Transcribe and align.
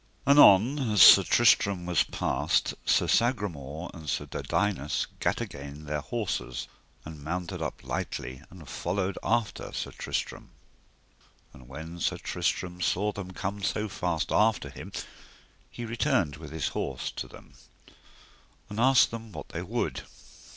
Anon 0.25 0.79
as 0.91 0.99
Sir 0.99 1.21
Tristram 1.21 1.85
was 1.85 2.01
passed, 2.01 2.73
Sir 2.87 3.05
Sagramore 3.07 3.91
and 3.93 4.09
Sir 4.09 4.25
Dodinas 4.25 5.05
gat 5.19 5.39
again 5.41 5.83
their 5.83 6.01
horses, 6.01 6.67
and 7.05 7.23
mounted 7.23 7.61
up 7.61 7.83
lightly 7.83 8.41
and 8.49 8.67
followed 8.67 9.19
after 9.21 9.71
Sir 9.71 9.91
Tristram. 9.91 10.49
And 11.53 11.67
when 11.67 11.99
Sir 11.99 12.17
Tristram 12.17 12.81
saw 12.81 13.11
them 13.11 13.29
come 13.29 13.61
so 13.61 13.87
fast 13.87 14.31
after 14.31 14.71
him 14.71 14.91
he 15.69 15.85
returned 15.85 16.37
with 16.37 16.49
his 16.49 16.69
horse 16.69 17.11
to 17.11 17.27
them, 17.27 17.53
and 18.71 18.79
asked 18.79 19.11
them 19.11 19.31
what 19.31 19.49
they 19.49 19.61
would. 19.61 20.01